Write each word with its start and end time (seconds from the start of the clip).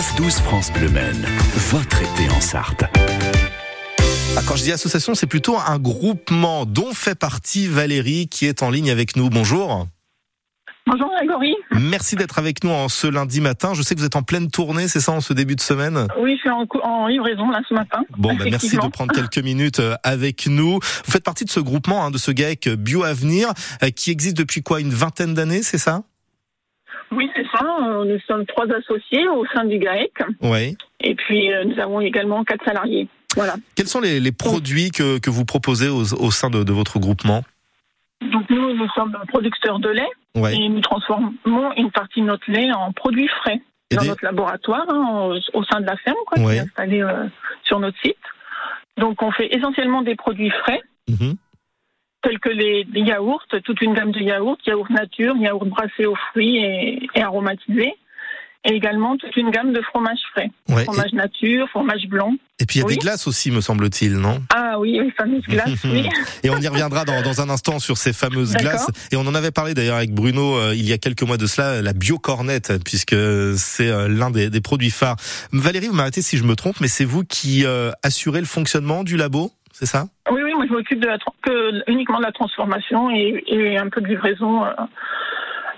9-12 0.00 0.40
France 0.40 0.72
Bleu 0.72 0.88
Maine, 0.88 1.26
votre 1.70 2.00
été 2.00 2.30
en 2.34 2.40
Sarthe. 2.40 2.84
Ah, 4.34 4.40
quand 4.48 4.56
je 4.56 4.62
dis 4.62 4.72
association, 4.72 5.14
c'est 5.14 5.26
plutôt 5.26 5.58
un 5.58 5.78
groupement 5.78 6.64
dont 6.64 6.94
fait 6.94 7.14
partie 7.14 7.66
Valérie 7.66 8.26
qui 8.26 8.46
est 8.46 8.62
en 8.62 8.70
ligne 8.70 8.90
avec 8.90 9.14
nous. 9.14 9.28
Bonjour. 9.28 9.86
Bonjour 10.86 11.10
Grégory. 11.18 11.54
Merci 11.72 12.16
d'être 12.16 12.38
avec 12.38 12.64
nous 12.64 12.70
en 12.70 12.88
ce 12.88 13.08
lundi 13.08 13.42
matin. 13.42 13.74
Je 13.74 13.82
sais 13.82 13.94
que 13.94 14.00
vous 14.00 14.06
êtes 14.06 14.16
en 14.16 14.22
pleine 14.22 14.50
tournée, 14.50 14.88
c'est 14.88 15.00
ça, 15.00 15.12
en 15.12 15.20
ce 15.20 15.34
début 15.34 15.54
de 15.54 15.60
semaine? 15.60 16.08
Oui, 16.18 16.32
je 16.36 16.40
suis 16.40 16.50
en, 16.50 16.64
en 16.82 17.06
livraison 17.06 17.50
là 17.50 17.60
ce 17.68 17.74
matin. 17.74 18.00
Bon, 18.16 18.34
bah, 18.34 18.44
merci 18.50 18.78
de 18.78 18.88
prendre 18.88 19.12
quelques 19.12 19.44
minutes 19.44 19.80
euh, 19.80 19.96
avec 20.02 20.46
nous. 20.46 20.78
Vous 20.80 21.12
faites 21.12 21.24
partie 21.24 21.44
de 21.44 21.50
ce 21.50 21.60
groupement, 21.60 22.06
hein, 22.06 22.10
de 22.10 22.16
ce 22.16 22.30
GAEC 22.30 22.70
Bio 22.70 23.04
Avenir, 23.04 23.52
euh, 23.82 23.90
qui 23.90 24.10
existe 24.10 24.38
depuis 24.38 24.62
quoi? 24.62 24.80
Une 24.80 24.94
vingtaine 24.94 25.34
d'années, 25.34 25.62
c'est 25.62 25.76
ça? 25.76 26.04
Oui, 27.12 27.28
c'est 27.34 27.46
ça. 27.52 27.64
Euh, 27.82 28.04
Nous 28.04 28.18
sommes 28.26 28.46
trois 28.46 28.66
associés 28.72 29.26
au 29.28 29.44
sein 29.54 29.64
du 29.64 29.78
GAEC. 29.78 30.12
Oui. 30.42 30.76
Et 31.00 31.14
puis 31.14 31.52
euh, 31.52 31.64
nous 31.64 31.78
avons 31.80 32.00
également 32.00 32.44
quatre 32.44 32.64
salariés. 32.64 33.08
Voilà. 33.36 33.54
Quels 33.76 33.86
sont 33.88 34.00
les, 34.00 34.20
les 34.20 34.32
produits 34.32 34.90
que, 34.90 35.18
que 35.18 35.30
vous 35.30 35.44
proposez 35.44 35.88
au, 35.88 36.00
au 36.02 36.30
sein 36.30 36.50
de, 36.50 36.62
de 36.64 36.72
votre 36.72 36.98
groupement 36.98 37.42
Donc 38.32 38.48
nous, 38.50 38.74
nous 38.74 38.88
sommes 38.94 39.16
producteurs 39.28 39.78
de 39.78 39.88
lait 39.88 40.08
Ouais. 40.36 40.54
et 40.54 40.68
nous 40.68 40.80
transformons 40.80 41.72
une 41.76 41.90
partie 41.90 42.20
de 42.20 42.26
notre 42.26 42.48
lait 42.48 42.70
en 42.72 42.92
produits 42.92 43.26
frais 43.42 43.60
Et 43.90 43.96
dans 43.96 44.02
des- 44.02 44.08
notre 44.08 44.24
laboratoire, 44.24 44.84
hein, 44.88 45.28
au, 45.54 45.58
au 45.58 45.64
sein 45.64 45.80
de 45.80 45.86
la 45.86 45.96
ferme, 45.96 46.16
quoi, 46.26 46.38
Ouais. 46.44 46.52
qui 46.52 46.58
est 46.58 46.62
installé 46.62 47.02
euh, 47.02 47.26
sur 47.64 47.80
notre 47.80 47.98
site. 48.00 48.14
Donc 48.96 49.20
on 49.22 49.32
fait 49.32 49.52
essentiellement 49.56 50.02
des 50.02 50.14
produits 50.14 50.50
frais. 50.50 50.80
Mhm. 51.08 51.34
Tels 52.22 52.38
que 52.38 52.48
les, 52.50 52.86
les 52.92 53.00
yaourts, 53.02 53.42
toute 53.64 53.80
une 53.80 53.94
gamme 53.94 54.12
de 54.12 54.20
yaourts, 54.20 54.58
yaourt 54.66 54.90
nature, 54.90 55.36
yaourt 55.38 55.66
brassé 55.68 56.06
aux 56.06 56.16
fruits 56.30 56.56
et, 56.58 57.08
et 57.14 57.22
aromatisé, 57.22 57.94
et 58.66 58.72
également 58.74 59.16
toute 59.16 59.34
une 59.36 59.50
gamme 59.50 59.72
de 59.72 59.80
fromages 59.80 60.18
frais, 60.32 60.50
Ouais. 60.68 60.82
Et, 60.82 60.84
fromage 60.84 61.12
nature, 61.14 61.66
fromage 61.70 62.06
blanc. 62.08 62.34
et 62.60 62.66
puis 62.66 62.76
il 62.76 62.80
y 62.80 62.82
a 62.82 62.86
Oui. 62.86 62.92
des 62.94 62.98
glaces 62.98 63.26
aussi, 63.26 63.50
me 63.50 63.62
semble-t-il, 63.62 64.12
non? 64.18 64.42
Ah 64.54 64.78
oui, 64.78 65.00
les 65.02 65.10
fameuses 65.12 65.44
glaces, 65.48 65.82
oui. 65.84 66.06
Et 66.42 66.50
on 66.50 66.58
y 66.58 66.68
reviendra 66.68 67.06
dans, 67.06 67.22
dans 67.22 67.40
un 67.40 67.48
instant 67.48 67.78
sur 67.78 67.96
ces 67.96 68.12
fameuses 68.12 68.54
glaces. 68.54 68.86
Et 69.12 69.16
on 69.16 69.22
en 69.26 69.34
avait 69.34 69.50
parlé 69.50 69.72
d'ailleurs 69.72 69.96
avec 69.96 70.12
Bruno 70.12 70.56
euh, 70.58 70.74
il 70.74 70.86
y 70.86 70.92
a 70.92 70.98
quelques 70.98 71.22
mois 71.22 71.38
de 71.38 71.46
cela, 71.46 71.80
la 71.80 71.94
biocornette, 71.94 72.84
puisque 72.84 73.16
c'est 73.56 73.88
euh, 73.88 74.08
l'un 74.08 74.30
des, 74.30 74.50
des 74.50 74.60
produits 74.60 74.90
phares. 74.90 75.16
Valérie, 75.52 75.88
vous 75.88 75.94
m'arrêtez 75.94 76.20
si 76.20 76.36
je 76.36 76.44
me 76.44 76.54
trompe, 76.54 76.80
mais 76.82 76.88
c'est 76.88 77.06
vous 77.06 77.24
qui 77.24 77.64
euh, 77.64 77.92
assurez 78.02 78.40
le 78.40 78.46
fonctionnement 78.46 79.04
du 79.04 79.16
labo, 79.16 79.52
c'est 79.72 79.86
ça? 79.86 80.06
Oui, 80.30 80.42
oui, 80.44 80.49
moi 80.60 80.66
je 80.68 80.72
m'occupe 80.74 81.00
de 81.00 81.06
la, 81.06 81.16
tran- 81.16 81.34
que, 81.42 81.90
uniquement 81.90 82.18
de 82.18 82.24
la 82.24 82.32
transformation 82.32 83.10
et, 83.10 83.42
et 83.46 83.78
un 83.78 83.88
peu 83.88 84.02
de 84.02 84.08
livraison 84.08 84.64
euh, 84.64 84.70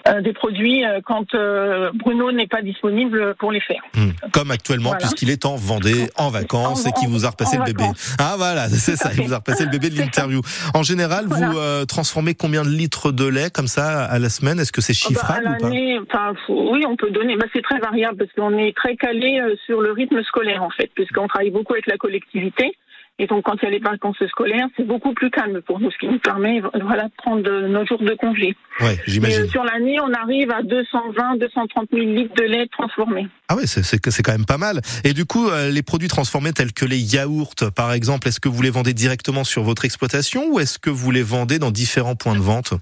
euh, 0.09 0.21
des 0.21 0.33
produits 0.33 0.85
euh, 0.85 0.99
quand 1.05 1.33
euh, 1.37 1.93
Bruno 1.95 2.33
n'est 2.33 2.49
pas 2.49 2.61
disponible 2.63 3.37
pour 3.39 3.53
les 3.53 3.61
faire. 3.61 3.81
Hmm. 3.95 4.11
Comme 4.33 4.51
actuellement, 4.51 4.89
Voilà. 4.91 4.99
puisqu'il 5.07 5.31
est 5.31 5.47
en 5.47 5.55
Vendée, 5.55 6.09
en 6.19 6.29
vacances, 6.31 6.85
En- 6.85 6.89
et 6.91 6.93
qu'il 6.95 7.09
vous 7.09 7.25
a 7.25 7.31
repassé 7.31 7.57
le 7.59 7.63
bébé. 7.63 7.85
vacances. 7.85 8.17
Ah 8.19 8.35
voilà, 8.37 8.69
c'est 8.69 8.97
ça, 8.97 9.11
il 9.17 9.23
vous 9.23 9.33
a 9.33 9.37
repassé 9.37 9.63
le 9.65 9.71
bébé 9.71 9.91
de 9.91 9.99
l'interview. 9.99 10.41
En 10.75 10.83
général, 10.83 11.27
vous 11.29 11.57
euh, 11.57 11.85
transformez 11.85 12.35
combien 12.35 12.65
de 12.65 12.69
litres 12.71 13.13
de 13.13 13.27
lait 13.29 13.51
comme 13.55 13.69
ça 13.69 14.03
à 14.07 14.19
la 14.19 14.29
semaine? 14.29 14.59
Est-ce 14.59 14.73
que 14.73 14.81
c'est 14.81 14.93
Ah 14.93 14.99
bah, 15.05 15.09
chiffrable 15.15 15.47
à 15.47 15.51
ou 15.51 15.57
pas? 15.59 15.69
l'année, 15.69 16.01
enfin, 16.01 16.33
faut- 16.49 16.73
oui, 16.73 16.85
on 16.89 16.97
peut 16.97 17.11
donner. 17.13 17.37
Bah, 17.37 17.47
c'est 17.53 17.63
très 17.63 17.79
variable 17.79 18.17
parce 18.19 18.33
qu'on 18.33 18.59
est 18.59 18.77
très 18.77 18.97
calé 18.97 19.41
sur 19.67 19.81
le 19.81 19.93
rythme 19.93 20.21
scolaire 20.25 20.65
en 20.65 20.71
fait, 20.71 20.91
puisqu'on 20.97 21.29
travaille 21.29 21.51
beaucoup 21.53 21.75
avec 21.75 21.87
la 21.87 21.97
collectivité. 21.97 22.73
Et 23.19 23.27
donc, 23.27 23.45
quand 23.45 23.55
il 23.63 23.65
y 23.65 23.69
a 23.69 23.71
les 23.71 23.79
vacances 23.79 24.17
scolaires, 24.29 24.67
c'est 24.77 24.87
beaucoup 24.87 25.13
plus 25.13 25.31
calme 25.31 25.61
pour 25.63 25.79
nous, 25.79 25.91
ce 25.91 25.99
qui 25.99 26.09
nous 26.09 26.19
permet, 26.19 26.61
voilà, 26.61 27.05
de 27.05 27.13
prendre 27.19 27.49
nos 27.69 27.85
jours 27.87 28.03
de 28.03 28.15
congé. 28.15 28.57
Ouais, 28.81 28.99
j'imagine. 29.07 29.43
euh, 29.43 29.49
sur 29.49 29.63
l'année, 29.65 29.99
on 30.01 30.13
arrive 30.15 30.51
à 30.51 30.63
220, 30.63 31.37
230 31.37 31.89
000 31.93 32.05
litres 32.07 32.35
de 32.35 32.45
lait 32.45 32.67
transformé. 32.73 33.29
Ah 33.49 33.55
ouais, 33.57 33.67
c'est 33.67 33.83
c'est 33.85 34.01
c'est 34.11 34.23
quand 34.23 34.33
même 34.33 34.47
pas 34.47 34.59
mal. 34.59 34.81
Et 35.05 35.13
du 35.13 35.25
coup, 35.27 35.49
euh, 35.49 35.71
les 35.71 35.83
produits 35.83 36.09
transformés 36.09 36.53
tels 36.53 36.73
que 36.73 36.87
les 36.87 36.99
yaourts, 36.99 37.55
par 37.77 37.93
exemple, 37.93 38.27
est-ce 38.29 38.41
que 38.41 38.49
vous 38.49 38.63
les 38.63 38.71
vendez 38.71 38.95
directement 38.95 39.45
sur 39.45 39.63
votre 39.63 39.85
exploitation 39.85 40.49
ou 40.51 40.59
est-ce 40.59 40.79
que 40.79 40.91
vous 40.91 41.11
les 41.11 41.23
vendez 41.23 41.59
dans 41.59 41.71
différents 41.71 42.17
points 42.17 42.35
de 42.35 42.41
vente? 42.41 42.73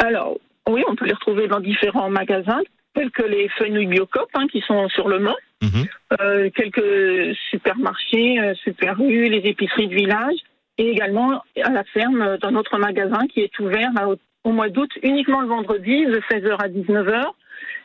Alors, 0.00 0.36
oui, 0.68 0.82
on 0.88 0.96
peut 0.96 1.06
les 1.06 1.14
retrouver 1.14 1.46
dans 1.46 1.60
différents 1.60 2.10
magasins, 2.10 2.60
tels 2.94 3.10
que 3.12 3.22
les 3.22 3.48
fenouilles 3.56 3.86
Biocop, 3.86 4.28
hein, 4.34 4.46
qui 4.50 4.60
sont 4.66 4.88
sur 4.88 5.08
le 5.08 5.20
Mans. 5.20 5.36
Mhm. 5.64 5.86
euh, 6.20 6.50
quelques 6.54 7.36
supermarchés, 7.50 8.38
euh, 8.40 8.54
super 8.64 9.00
U, 9.00 9.28
les 9.28 9.42
épiceries 9.48 9.88
de 9.88 9.94
village, 9.94 10.36
et 10.78 10.88
également 10.90 11.42
à 11.62 11.70
la 11.70 11.84
ferme 11.84 12.20
euh, 12.22 12.36
dans 12.38 12.50
notre 12.50 12.78
magasin 12.78 13.26
qui 13.32 13.40
est 13.40 13.58
ouvert 13.60 13.90
là, 13.94 14.08
au, 14.08 14.16
au 14.44 14.52
mois 14.52 14.68
d'août 14.68 14.90
uniquement 15.02 15.40
le 15.40 15.48
vendredi 15.48 16.04
de 16.06 16.20
16h 16.30 16.56
à 16.58 16.68
19h. 16.68 17.24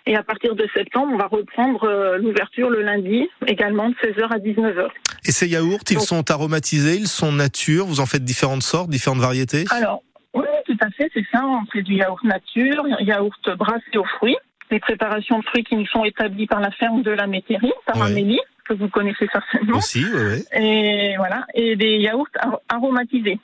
Et 0.06 0.16
à 0.16 0.24
partir 0.24 0.56
de 0.56 0.68
septembre, 0.76 1.12
on 1.14 1.18
va 1.18 1.28
reprendre 1.28 1.84
euh, 1.84 2.18
l'ouverture 2.18 2.70
le 2.70 2.82
lundi 2.82 3.30
également 3.48 3.90
de 3.90 3.96
16h 3.96 4.28
à 4.32 4.40
19h. 4.40 4.88
Et 5.26 5.32
ces 5.32 5.48
yaourts, 5.48 5.80
ils 5.90 5.96
Donc- 5.96 6.04
sont 6.04 6.32
aromatisés, 6.32 6.96
ils 6.96 7.08
sont 7.08 7.32
nature, 7.32 7.86
vous 7.86 8.00
en 8.00 8.06
faites 8.06 8.24
différentes 8.24 8.64
sortes, 8.64 8.90
différentes 8.90 9.20
variétés? 9.20 9.66
Alors, 9.70 10.02
oui, 10.34 10.46
tout 10.66 10.78
à 10.82 10.90
fait, 10.92 11.10
c'est 11.14 11.26
ça. 11.32 11.42
On 11.46 11.66
fait 11.72 11.84
du 11.84 11.96
yaourt 11.96 12.24
nature, 12.24 12.86
yaourt 13.02 13.50
brassé 13.58 13.98
aux 13.98 14.06
fruits, 14.18 14.38
des 14.70 14.80
préparations 14.80 15.40
de 15.40 15.46
fruits 15.46 15.64
qui 15.64 15.76
nous 15.76 15.86
sont 15.88 16.04
établies 16.06 16.48
par 16.48 16.60
la 16.60 16.72
ferme 16.72 17.02
de 17.02 17.12
la 17.12 17.28
Métairie, 17.28 17.72
par 17.86 17.98
Ouais. 17.98 18.08
Amélie, 18.12 18.40
que 18.68 18.74
vous 18.74 18.88
connaissez 18.90 19.28
certainement. 19.32 19.78
Aussi, 19.78 20.04
ouais, 20.06 20.44
ouais. 20.54 20.62
et 20.62 21.18
voilà, 21.18 21.46
et 21.56 21.76
des 21.76 21.98
yaourts 21.98 22.28
ar- 22.40 22.60
aromatisés. 22.70 23.40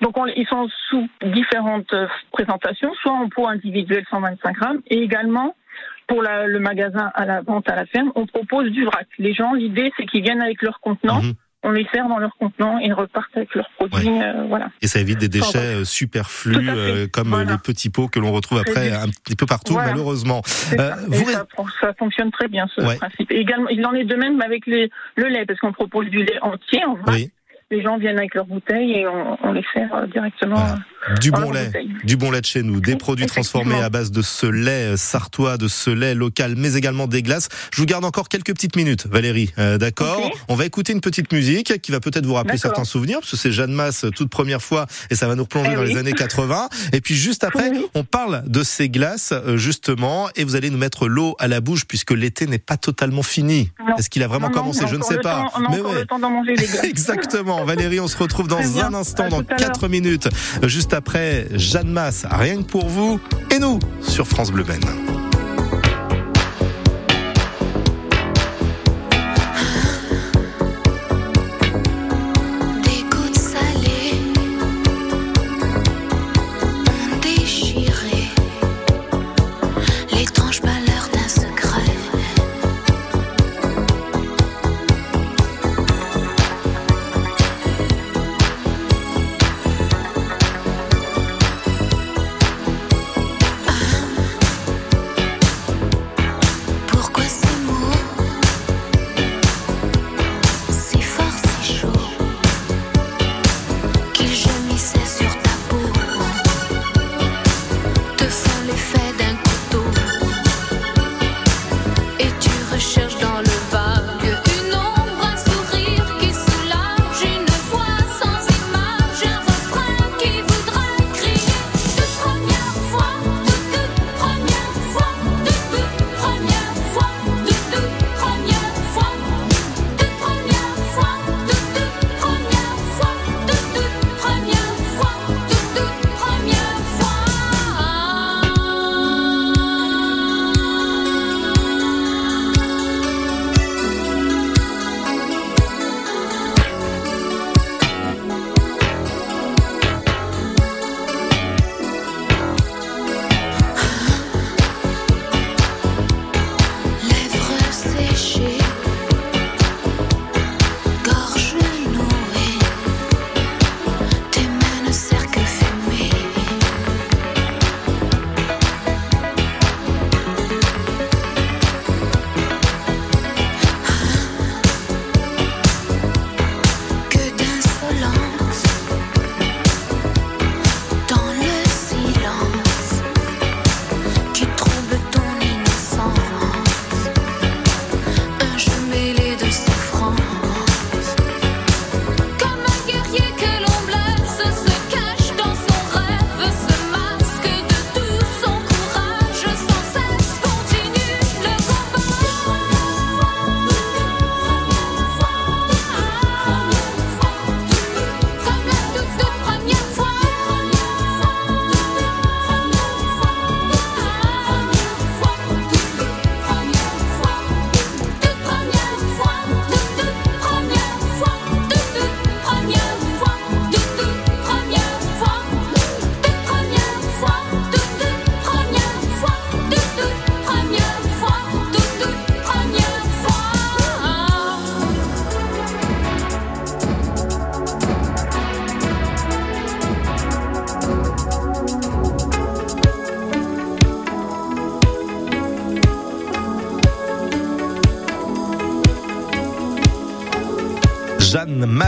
Donc 0.00 0.16
on- 0.16 0.26
ils 0.26 0.46
sont 0.46 0.68
sous 0.88 1.08
différentes 1.24 1.92
euh, 1.92 2.06
présentations, 2.32 2.92
soit 3.02 3.12
en 3.12 3.28
pot 3.28 3.46
individuel 3.48 4.04
125 4.10 4.56
grammes, 4.56 4.80
et 4.88 4.98
également 5.02 5.54
pour 6.08 6.22
la- 6.22 6.46
le 6.46 6.58
magasin 6.58 7.10
à 7.14 7.24
la 7.24 7.40
vente 7.42 7.68
à 7.68 7.76
la 7.76 7.86
ferme, 7.86 8.12
on 8.14 8.26
propose 8.26 8.70
du 8.70 8.84
vrac. 8.84 9.06
Les 9.18 9.32
gens, 9.34 9.52
l'idée 9.54 9.92
c'est 9.96 10.06
qu'ils 10.06 10.22
viennent 10.22 10.42
avec 10.42 10.62
leur 10.62 10.80
contenant, 10.80 11.22
Mhm. 11.22 11.32
On 11.64 11.70
les 11.70 11.86
sert 11.92 12.08
dans 12.08 12.18
leur 12.18 12.34
contenant 12.36 12.78
et 12.80 12.86
ils 12.86 12.92
repartent 12.92 13.36
avec 13.36 13.54
leurs 13.54 13.70
produits. 13.76 14.08
euh, 14.22 14.44
voilà. 14.48 14.70
Et 14.82 14.86
ça 14.88 14.98
évite 15.00 15.18
des 15.18 15.28
déchets 15.28 15.58
euh, 15.80 15.84
superflus, 15.84 16.68
euh, 16.68 17.06
comme 17.06 17.28
euh, 17.28 17.36
Voilà. 17.36 17.52
les 17.52 17.58
petits 17.58 17.90
pots 17.90 18.08
que 18.08 18.18
l'on 18.18 18.32
retrouve 18.32 18.58
après 18.58 18.92
un 18.92 19.08
petit 19.08 19.36
peu 19.36 19.46
partout, 19.46 19.74
Voilà. 19.74 19.90
malheureusement. 19.92 20.42
Euh, 20.72 20.76
ça. 20.76 20.96
vous 21.08 21.30
ça, 21.30 21.46
ça 21.80 21.92
fonctionne 21.98 22.30
très 22.30 22.48
bien 22.48 22.66
ce 22.74 22.82
Ouais. 22.84 22.96
principe. 22.96 23.30
Et 23.30 23.40
également, 23.40 23.68
il 23.68 23.84
en 23.86 23.92
est 23.94 24.04
de 24.04 24.16
même 24.16 24.40
avec 24.42 24.66
les, 24.66 24.90
le 25.16 25.28
lait, 25.28 25.46
parce 25.46 25.60
qu'on 25.60 25.72
propose 25.72 26.08
du 26.08 26.24
lait 26.24 26.38
entier 26.42 26.84
en 26.84 26.94
vrac. 26.94 27.14
Oui, 27.14 27.30
Les 27.70 27.82
gens 27.82 27.96
viennent 27.98 28.18
avec 28.18 28.34
leurs 28.34 28.46
bouteilles 28.46 28.92
et 28.98 29.06
on, 29.06 29.38
on 29.42 29.52
les 29.52 29.64
sert 29.72 29.94
euh, 29.94 30.06
directement. 30.06 30.56
Voilà. 30.56 30.78
Du 31.20 31.30
dans 31.30 31.40
bon 31.42 31.50
lait. 31.50 31.66
bouteille. 31.66 31.90
Du 32.04 32.16
bon 32.16 32.30
lait 32.30 32.40
de 32.40 32.46
chez 32.46 32.62
nous, 32.62 32.80
des 32.80 32.96
produits 32.96 33.26
transformés 33.26 33.80
à 33.82 33.90
base 33.90 34.10
de 34.10 34.22
ce 34.22 34.46
lait 34.46 34.92
euh, 34.92 34.96
sartois, 34.96 35.56
de 35.56 35.68
ce 35.68 35.90
lait 35.90 36.14
local, 36.14 36.54
mais 36.56 36.74
également 36.74 37.06
des 37.06 37.22
glaces. 37.22 37.48
Je 37.72 37.80
vous 37.80 37.86
garde 37.86 38.04
encore 38.04 38.28
quelques 38.28 38.52
petites 38.54 38.76
minutes, 38.76 39.06
Valérie. 39.10 39.52
Euh, 39.58 39.78
D'accord. 39.78 40.30
On 40.48 40.54
va 40.54 40.64
écouter 40.66 40.92
une 40.92 41.00
petite 41.00 41.32
musique 41.32 41.80
qui 41.80 41.92
va 41.92 42.00
peut-être 42.00 42.26
vous 42.26 42.34
rappeler 42.34 42.58
certains 42.58 42.84
souvenirs, 42.84 43.18
parce 43.20 43.32
que 43.32 43.36
c'est 43.36 43.52
Jeanne 43.52 43.72
Masse 43.72 44.04
euh, 44.04 44.10
toute 44.10 44.30
première 44.30 44.62
fois, 44.62 44.86
et 45.10 45.14
ça 45.14 45.26
va 45.28 45.34
nous 45.34 45.42
replonger 45.44 45.70
Eh 45.72 45.76
dans 45.76 45.82
les 45.82 45.96
années 45.96 46.12
80. 46.12 46.68
Et 46.92 47.00
puis 47.00 47.14
juste 47.14 47.44
après, 47.44 47.70
Oui. 47.70 47.84
on 47.94 48.04
parle 48.04 48.42
de 48.46 48.62
ces 48.62 48.88
glaces, 48.88 49.32
justement, 49.56 50.28
et 50.36 50.44
vous 50.44 50.56
allez 50.56 50.70
nous 50.70 50.78
mettre 50.78 51.08
l'eau 51.08 51.34
à 51.38 51.48
la 51.48 51.60
bouche, 51.60 51.84
puisque 51.84 52.12
l'été 52.12 52.46
n'est 52.46 52.58
pas 52.58 52.76
totalement 52.76 53.22
fini. 53.22 53.70
Est-ce 53.98 54.08
qu'il 54.10 54.22
a 54.22 54.28
vraiment 54.28 54.48
Non, 54.48 54.54
commencé? 54.54 54.84
Je 54.88 54.96
ne 54.96 55.02
sais 55.02 55.18
pas. 55.18 55.42
temps- 55.44 55.50
on 55.56 55.64
a 55.64 55.68
Mais 55.70 55.78
encore 55.80 55.92
ouais. 55.92 56.00
le 56.00 56.06
temps 56.06 56.18
d'en 56.18 56.30
manger 56.30 56.54
des 56.54 56.64
glaces. 56.66 56.84
Exactement. 56.84 57.64
Valérie, 57.72 58.00
on 58.00 58.08
se 58.08 58.16
retrouve 58.16 58.48
dans 58.48 58.78
un 58.80 58.94
instant, 58.94 59.24
À 59.24 59.28
dans 59.28 59.42
tout 59.42 59.46
à 59.54 59.56
l'heure. 59.58 59.68
4 59.72 59.88
minutes, 59.88 60.28
juste 60.64 60.91
après 60.92 61.46
Jeanne 61.52 61.90
Masse, 61.90 62.26
rien 62.30 62.58
que 62.58 62.68
pour 62.68 62.88
vous 62.88 63.20
et 63.50 63.58
nous 63.58 63.78
sur 64.02 64.26
France 64.26 64.50
Bleu 64.50 64.64
Maine. 64.64 65.01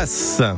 Ça 0.06 0.56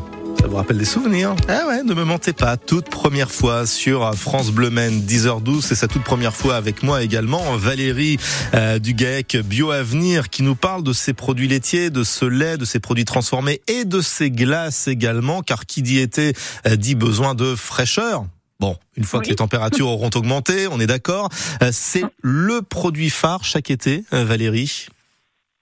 vous 0.49 0.57
rappelle 0.57 0.79
des 0.79 0.85
souvenirs? 0.85 1.37
Ah 1.49 1.67
ouais, 1.69 1.83
ne 1.85 1.95
me 1.95 2.05
mentez 2.05 2.33
pas. 2.33 2.57
Toute 2.57 2.89
première 2.89 3.31
fois 3.31 3.67
sur 3.67 4.13
France 4.15 4.51
Bleu 4.51 4.71
Maine, 4.71 5.01
10h12, 5.01 5.61
c'est 5.63 5.75
sa 5.75 5.87
toute 5.87 6.03
première 6.03 6.35
fois 6.35 6.57
avec 6.57 6.83
moi 6.83 7.03
également, 7.03 7.57
Valérie 7.57 8.19
euh, 8.55 8.79
Duguec, 8.79 9.37
Bioavenir, 9.37 10.31
qui 10.31 10.43
nous 10.43 10.57
parle 10.57 10.83
de 10.83 10.93
ses 10.93 11.13
produits 11.13 11.47
laitiers, 11.47 11.91
de 11.91 12.03
ce 12.03 12.25
lait, 12.25 12.57
de 12.57 12.65
ses 12.65 12.81
produits 12.81 13.05
transformés 13.05 13.61
et 13.69 13.85
de 13.85 14.01
ses 14.01 14.31
glaces 14.31 14.89
également, 14.89 15.43
car 15.43 15.67
qui 15.67 15.83
dit 15.83 15.99
été 15.99 16.33
euh, 16.67 16.77
dit 16.77 16.95
besoin 16.97 17.35
de 17.35 17.55
fraîcheur. 17.55 18.27
Bon, 18.59 18.77
une 18.97 19.05
fois 19.05 19.21
que 19.21 19.29
les 19.29 19.37
températures 19.37 19.89
auront 19.91 20.11
augmenté, 20.15 20.67
on 20.69 20.81
est 20.81 20.87
d'accord. 20.87 21.29
Euh, 21.63 21.71
c'est 21.73 22.05
le 22.23 22.63
produit 22.63 23.11
phare 23.11 23.45
chaque 23.45 23.71
été, 23.71 24.05
euh, 24.13 24.25
Valérie? 24.25 24.89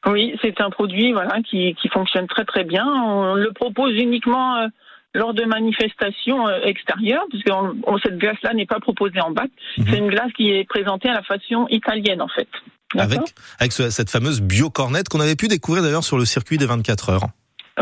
Oui, 0.06 0.36
c'est 0.42 0.60
un 0.60 0.70
produit 0.70 1.12
voilà 1.12 1.40
qui, 1.48 1.74
qui 1.80 1.88
fonctionne 1.88 2.26
très 2.26 2.44
très 2.44 2.64
bien. 2.64 2.86
On 2.86 3.34
le 3.34 3.52
propose 3.52 3.94
uniquement 3.94 4.56
euh, 4.58 4.66
lors 5.14 5.32
de 5.32 5.44
manifestations 5.44 6.46
euh, 6.48 6.60
extérieures, 6.64 7.24
puisque 7.30 7.48
on- 7.50 7.74
on- 7.86 7.98
cette 7.98 8.18
glace-là 8.18 8.52
n'est 8.54 8.66
pas 8.66 8.80
proposée 8.80 9.20
en 9.20 9.30
bac. 9.30 9.50
Mhm. 9.78 9.86
C'est 9.88 9.98
une 9.98 10.08
glace 10.08 10.32
qui 10.36 10.50
est 10.50 10.64
présentée 10.68 11.08
à 11.08 11.14
la 11.14 11.22
façon 11.22 11.66
italienne 11.70 12.20
en 12.20 12.28
fait. 12.28 12.48
Avec, 12.98 13.20
avec 13.58 13.72
ce- 13.72 13.90
cette 13.90 14.10
fameuse 14.10 14.40
biocornette 14.40 15.08
qu'on 15.08 15.20
avait 15.20 15.36
pu 15.36 15.48
découvrir 15.48 15.82
d'ailleurs 15.82 16.04
sur 16.04 16.18
le 16.18 16.24
circuit 16.24 16.58
des 16.58 16.66
24 16.66 17.10
heures. 17.10 17.26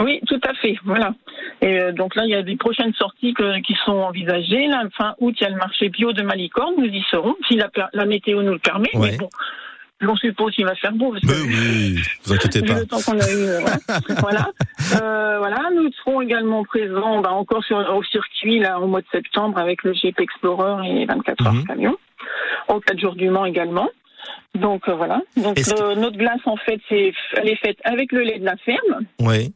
Oui, 0.00 0.20
tout 0.26 0.40
à 0.48 0.54
fait. 0.54 0.76
Voilà. 0.84 1.12
Et 1.60 1.78
euh, 1.80 1.92
donc 1.92 2.14
là, 2.14 2.22
il 2.24 2.30
y 2.30 2.34
a 2.34 2.42
des 2.42 2.56
prochaines 2.56 2.94
sorties 2.94 3.34
que- 3.34 3.60
qui 3.60 3.74
sont 3.84 3.92
envisagées. 3.92 4.66
Là, 4.68 4.84
fin 4.96 5.14
août, 5.20 5.34
il 5.38 5.42
y 5.42 5.46
a 5.46 5.50
le 5.50 5.56
marché 5.56 5.90
bio 5.90 6.12
de 6.14 6.22
Malicorne. 6.22 6.74
Nous 6.78 6.86
y 6.86 7.02
serons, 7.10 7.34
si 7.48 7.56
la, 7.56 7.68
la 7.92 8.06
météo 8.06 8.42
nous 8.42 8.52
le 8.52 8.58
permet. 8.58 8.88
Ouais. 8.94 9.10
Mais 9.12 9.16
bon, 9.18 9.28
on 10.08 10.16
suppose 10.16 10.52
qu'il 10.54 10.64
va 10.64 10.74
faire 10.74 10.92
beau. 10.92 11.12
Parce 11.12 11.22
que 11.24 11.46
oui, 11.46 11.98
vous 12.24 12.32
inquiétez 12.32 12.62
pas. 12.66 12.80
le 12.80 12.86
temps 12.86 13.00
qu'on 13.04 13.18
a 13.18 13.30
eu. 13.30 13.44
euh, 13.46 13.60
voilà. 14.20 14.48
Euh, 15.00 15.38
voilà. 15.38 15.68
Nous 15.74 15.90
serons 15.92 16.20
également 16.20 16.64
présents 16.64 17.20
bah, 17.20 17.32
encore 17.32 17.64
sur, 17.64 17.76
au 17.78 18.02
circuit 18.04 18.58
là, 18.60 18.80
au 18.80 18.86
mois 18.86 19.00
de 19.00 19.06
septembre 19.12 19.58
avec 19.58 19.82
le 19.84 19.92
Jeep 19.94 20.18
Explorer 20.20 20.88
et 21.02 21.06
24 21.06 21.46
heures 21.46 21.52
Mhm. 21.54 21.66
camion. 21.66 21.96
Au 22.68 22.80
4 22.80 22.98
jours 22.98 23.14
du 23.14 23.28
Mans 23.30 23.44
également. 23.46 23.88
Donc 24.54 24.88
euh, 24.88 24.94
voilà. 24.94 25.20
Donc 25.36 25.58
le- 25.58 25.94
notre 25.94 26.16
glace 26.16 26.40
en 26.46 26.56
fait, 26.56 26.80
c'est 26.88 27.12
elle 27.36 27.48
est 27.48 27.56
faite 27.56 27.78
avec 27.84 28.12
le 28.12 28.20
lait 28.22 28.38
de 28.38 28.44
la 28.44 28.56
ferme 28.58 29.00
Oui. 29.20 29.52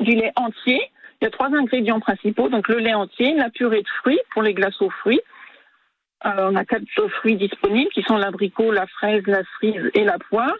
du 0.00 0.12
lait 0.12 0.32
entier. 0.36 0.80
Il 1.22 1.24
y 1.24 1.28
a 1.28 1.30
trois 1.30 1.48
ingrédients 1.54 2.00
principaux, 2.00 2.48
donc 2.48 2.66
le 2.68 2.78
lait 2.78 2.94
entier, 2.94 3.34
la 3.34 3.50
purée 3.50 3.82
de 3.82 3.88
fruits 4.00 4.18
pour 4.32 4.42
les 4.42 4.54
glaces 4.54 4.80
aux 4.80 4.90
fruits. 4.90 5.20
Euh, 6.26 6.50
on 6.50 6.56
a 6.56 6.64
quatre 6.64 6.84
fruits 7.18 7.36
disponibles 7.36 7.90
qui 7.92 8.02
sont 8.02 8.16
l'abricot, 8.16 8.70
la 8.70 8.86
fraise, 8.86 9.22
la 9.26 9.42
cerise 9.54 9.90
et 9.94 10.04
la 10.04 10.18
poire. 10.18 10.54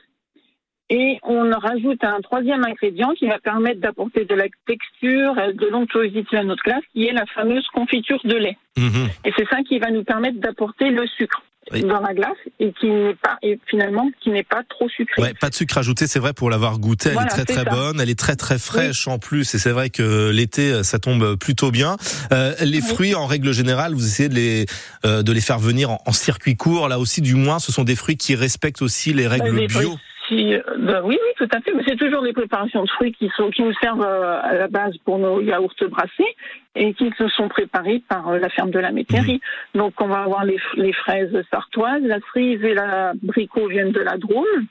Et 0.93 1.19
on 1.23 1.49
rajoute 1.51 2.03
un 2.03 2.21
troisième 2.21 2.65
ingrédient 2.65 3.13
qui 3.13 3.29
va 3.29 3.39
permettre 3.39 3.81
d'apporter 3.81 4.25
de 4.25 4.35
la 4.35 4.47
texture, 4.67 5.39
euh, 5.39 5.53
de 5.53 5.67
l'onctuosité 5.69 6.37
à 6.37 6.43
notre 6.43 6.65
glace, 6.65 6.83
qui 6.93 7.07
est 7.07 7.13
la 7.13 7.27
fameuse 7.27 7.67
confiture 7.69 8.21
de 8.25 8.37
lait. 8.37 8.57
Mhm. 8.77 9.09
Et 9.25 9.33
c'est 9.37 9.49
ça 9.49 9.63
qui 9.63 9.79
va 9.79 9.91
nous 9.91 10.03
permettre 10.03 10.41
d'apporter 10.41 10.91
le 10.91 11.07
sucre 11.07 11.43
Oui. 11.73 11.83
dans 11.83 12.01
la 12.01 12.15
glace 12.15 12.37
et 12.59 12.73
qui 12.81 12.87
n'est 12.87 13.15
pas, 13.15 13.37
et 13.43 13.61
finalement, 13.69 14.11
qui 14.23 14.31
n'est 14.31 14.43
pas 14.43 14.63
trop 14.69 14.89
sucré. 14.89 15.23
Ouais, 15.23 15.35
pas 15.35 15.51
de 15.51 15.55
sucre 15.55 15.79
ajouté, 15.79 16.07
c'est 16.09 16.19
vrai 16.19 16.33
pour 16.33 16.51
l'avoir 16.51 16.79
goûté, 16.79 17.11
elle 17.11 17.15
Voilà, 17.15 17.29
est 17.29 17.31
très 17.31 17.45
très 17.45 17.65
ça. 17.65 17.71
bonne, 17.71 18.01
elle 18.01 18.11
est 18.11 18.19
très 18.19 18.35
très 18.35 18.59
fraîche 18.59 19.07
en 19.07 19.19
plus 19.21 19.55
et 19.55 19.59
c'est 19.59 19.71
vrai 19.71 19.89
que 19.91 20.31
l'été 20.31 20.83
ça 20.83 20.99
tombe 20.99 21.37
plutôt 21.37 21.71
bien. 21.71 21.97
Euh, 22.33 22.55
les 22.61 22.79
Oui. 22.81 22.89
fruits 22.89 23.15
en 23.15 23.27
règle 23.27 23.53
générale, 23.53 23.95
vous 23.95 24.05
essayez 24.05 24.29
de 24.29 24.35
les 24.35 24.67
euh, 25.05 25.23
de 25.23 25.31
les 25.33 25.41
faire 25.41 25.59
venir 25.61 25.91
en, 25.91 26.03
en 26.07 26.13
circuit 26.13 26.57
court, 26.57 26.89
là 26.89 26.99
aussi 26.99 27.21
du 27.21 27.35
moins 27.37 27.59
ce 27.61 27.71
sont 27.71 27.85
des 27.85 27.95
fruits 27.95 28.17
qui 28.17 28.35
respectent 28.35 28.83
aussi 28.83 29.13
les 29.13 29.29
règles 29.29 29.55
Les 29.55 29.67
bio. 29.69 29.81
fruits, 29.81 29.99
euh, 30.33 31.01
oui, 31.05 31.19
oui, 31.21 31.33
tout 31.37 31.49
à 31.53 31.61
fait. 31.61 31.73
Mais 31.75 31.83
c'est 31.87 31.97
toujours 31.97 32.23
des 32.23 32.33
préparations 32.33 32.83
de 32.85 32.89
fruits 32.91 33.13
qui 33.13 33.31
sont 33.37 33.51
qui 33.51 33.63
nous 33.63 33.75
servent 33.83 34.05
euh, 34.07 34.41
à 34.43 34.55
la 34.55 34.69
base 34.69 34.97
pour 35.05 35.19
nos 35.19 35.41
yaourts 35.41 35.75
brassés 35.91 36.37
et 36.75 36.95
qui 36.95 37.11
se 37.19 37.29
sont 37.29 37.49
préparés 37.49 38.03
par 38.09 38.29
euh, 38.29 38.39
la 38.39 38.49
ferme 38.49 38.71
de 38.71 38.79
la 38.79 38.93
Métairie. 38.93 39.41
Donc 39.75 39.95
on 40.01 40.09
va 40.09 40.23
avoir 40.23 40.45
les, 40.45 40.93
fraises 40.93 41.35
sartoises, 41.51 42.03
la 42.03 42.19
cerise 42.33 42.63
et 42.63 42.75
l'abricot 42.75 43.69
viennent 43.69 43.93
de 43.93 44.01
la 44.01 44.17
Drôme. 44.17 44.67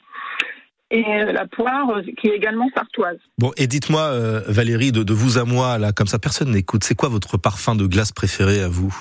Et 0.92 1.04
la 1.04 1.46
poire, 1.46 2.02
qui 2.18 2.30
est 2.30 2.36
également 2.36 2.68
sartoise. 2.74 3.20
Bon, 3.38 3.52
et 3.58 3.68
dites-moi 3.68 4.02
euh, 4.02 4.42
Valérie 4.48 4.92
de, 4.92 5.04
de 5.04 5.14
vous 5.14 5.38
à 5.38 5.46
moi 5.46 5.78
là 5.78 5.92
comme 5.92 6.08
ça 6.08 6.18
personne 6.18 6.50
n'écoute, 6.50 6.84
c'est 6.84 6.96
quoi 6.96 7.10
votre 7.10 7.38
parfum 7.38 7.76
de 7.76 7.86
glace 7.86 8.12
préféré 8.12 8.64
à 8.64 8.68
vous? 8.68 8.96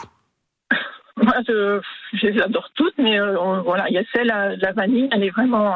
Moi, 1.16 1.34
je, 1.48 1.80
je 2.12 2.26
les 2.26 2.40
adore 2.40 2.70
toutes, 2.74 2.96
mais 2.98 3.18
euh, 3.18 3.60
voilà, 3.64 3.88
il 3.88 3.94
y 3.94 3.98
a 3.98 4.04
celle 4.14 4.30
à 4.30 4.54
la 4.54 4.72
vanille, 4.72 5.08
elle 5.12 5.24
est 5.24 5.30
vraiment 5.30 5.74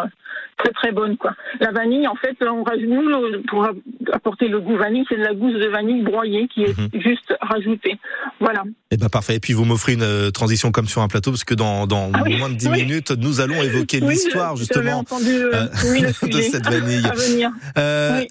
très 0.58 0.70
très 0.72 0.92
bonne, 0.92 1.16
quoi. 1.16 1.32
La 1.60 1.72
vanille, 1.72 2.06
en 2.06 2.14
fait, 2.14 2.36
on 2.46 2.62
rajoute 2.62 2.88
nous 2.88 3.42
pour 3.48 3.66
apporter 4.12 4.46
le 4.48 4.60
goût 4.60 4.76
vanille, 4.76 5.04
c'est 5.08 5.16
de 5.16 5.22
la 5.22 5.34
gousse 5.34 5.54
de 5.54 5.66
vanille 5.68 6.02
broyée 6.02 6.46
qui 6.52 6.62
est 6.62 6.78
Mhm. 6.78 6.88
juste 6.94 7.34
rajoutée. 7.40 7.98
Voilà. 8.40 8.62
Eh 8.90 8.96
ben 8.96 9.08
parfait. 9.08 9.36
Et 9.36 9.40
puis 9.40 9.52
vous 9.54 9.64
m'offrez 9.64 9.94
une 9.94 10.02
euh, 10.02 10.30
transition 10.30 10.70
comme 10.70 10.86
sur 10.86 11.02
un 11.02 11.08
plateau 11.08 11.30
parce 11.32 11.44
que 11.44 11.54
dans, 11.54 11.86
dans 11.86 12.10
Ah 12.14 12.22
oui, 12.24 12.36
moins 12.38 12.48
de 12.50 12.54
10 12.54 12.68
oui. 12.68 12.82
minutes, 12.84 13.10
nous 13.12 13.40
allons 13.40 13.60
évoquer 13.62 14.00
Oui, 14.02 14.10
l'histoire 14.14 14.56
justement 14.56 14.98
entendu 14.98 15.30
euh, 15.34 15.66
euh, 15.84 16.26
de 16.28 16.40
cette 16.40 16.64
vanille. 16.66 17.04
à 17.06 17.12
venir. 17.14 17.50
Euh, 17.78 18.22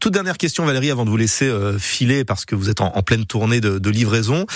toute 0.00 0.12
dernière 0.12 0.38
question, 0.38 0.64
Valérie, 0.64 0.90
avant 0.90 1.04
de 1.04 1.10
vous 1.10 1.16
laisser 1.16 1.48
euh, 1.48 1.78
filer 1.78 2.24
parce 2.24 2.44
que 2.44 2.54
vous 2.54 2.70
êtes 2.70 2.80
en, 2.80 2.92
en 2.96 3.02
pleine 3.02 3.26
tournée 3.26 3.60
de, 3.60 3.78
de 3.78 3.90
livraison. 3.90 4.46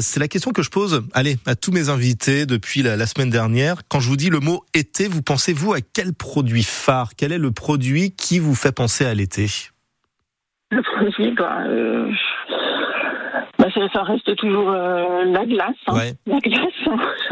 C'est 0.00 0.20
la 0.20 0.28
question 0.28 0.52
que 0.52 0.62
je 0.62 0.70
pose, 0.70 1.02
allez, 1.12 1.36
à 1.46 1.54
tous 1.54 1.70
mes 1.72 1.88
invités 1.88 2.46
depuis 2.46 2.82
la, 2.82 2.96
la 2.96 3.06
semaine 3.06 3.30
dernière. 3.30 3.76
Quand 3.88 4.00
je 4.00 4.08
vous 4.08 4.16
dis 4.16 4.30
le 4.30 4.40
mot 4.40 4.64
été, 4.74 5.06
vous 5.08 5.22
pensez 5.22 5.52
vous 5.52 5.72
à 5.74 5.78
quel 5.80 6.12
produit 6.14 6.31
phare 6.62 7.10
Quel 7.16 7.32
est 7.32 7.38
le 7.38 7.52
produit 7.52 8.12
qui 8.14 8.38
vous 8.38 8.54
fait 8.54 8.72
penser 8.72 9.04
à 9.04 9.14
l'été? 9.14 9.46
Le 10.70 10.82
produit, 10.82 11.32
bah, 11.36 11.58
euh, 11.66 12.10
bah, 13.58 13.66
ça, 13.74 13.80
ça 13.92 14.02
reste 14.02 14.34
toujours 14.36 14.70
euh, 14.70 15.24
la 15.26 15.44
glace. 15.44 15.74
hein. 15.86 15.94
Ouais. 15.94 16.14
La 16.26 16.38
glace. 16.38 16.58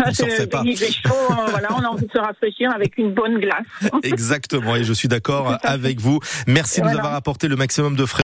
On 0.06 0.12
s'en 0.12 0.24
refait 0.26 0.46
pas. 0.46 0.62
Il 0.64 0.76
fait 0.76 0.92
chaud, 0.92 1.10
euh, 1.30 1.34
voilà, 1.50 1.68
on 1.76 1.82
a 1.82 1.88
envie 1.88 2.06
de 2.06 2.12
se 2.12 2.18
rafraîchir 2.18 2.70
avec 2.74 2.96
une 2.98 3.12
bonne 3.12 3.38
glace. 3.38 3.66
Exactement, 4.02 4.76
et 4.76 4.84
je 4.84 4.92
suis 4.92 5.08
d'accord 5.08 5.56
avec 5.62 6.00
vous. 6.00 6.20
Merci 6.46 6.80
de 6.80 6.84
nous 6.84 6.90
Voilà. 6.90 7.00
avoir 7.04 7.16
apporté 7.16 7.48
le 7.48 7.56
maximum 7.56 7.96
de 7.96 8.04
frais. 8.04 8.18